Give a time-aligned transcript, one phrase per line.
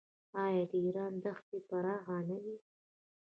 [0.43, 2.55] آیا د ایران دښتې پراخې نه دي؟